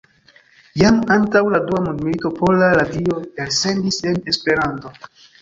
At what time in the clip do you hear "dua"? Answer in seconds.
1.67-1.81